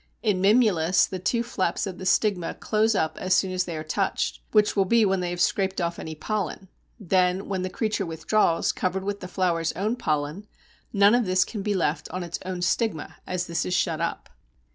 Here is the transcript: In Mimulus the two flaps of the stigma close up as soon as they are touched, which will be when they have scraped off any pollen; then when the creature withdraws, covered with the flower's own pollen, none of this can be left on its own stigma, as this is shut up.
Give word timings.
In 0.23 0.41
Mimulus 0.41 1.05
the 1.07 1.19
two 1.19 1.43
flaps 1.43 1.85
of 1.85 1.99
the 1.99 2.07
stigma 2.07 2.55
close 2.55 2.95
up 2.95 3.19
as 3.21 3.35
soon 3.35 3.51
as 3.51 3.65
they 3.65 3.77
are 3.77 3.83
touched, 3.83 4.39
which 4.51 4.75
will 4.75 4.83
be 4.83 5.05
when 5.05 5.19
they 5.19 5.29
have 5.29 5.39
scraped 5.39 5.79
off 5.79 5.99
any 5.99 6.15
pollen; 6.15 6.69
then 6.99 7.47
when 7.47 7.61
the 7.61 7.69
creature 7.69 8.03
withdraws, 8.07 8.71
covered 8.71 9.03
with 9.03 9.19
the 9.19 9.27
flower's 9.27 9.73
own 9.73 9.95
pollen, 9.95 10.47
none 10.91 11.13
of 11.13 11.27
this 11.27 11.45
can 11.45 11.61
be 11.61 11.75
left 11.75 12.09
on 12.09 12.23
its 12.23 12.39
own 12.43 12.63
stigma, 12.63 13.17
as 13.27 13.45
this 13.45 13.63
is 13.63 13.75
shut 13.75 14.01
up. 14.01 14.29